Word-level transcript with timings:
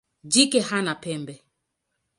Jike 0.31 0.59
hana 0.69 0.93
pembe. 1.03 1.35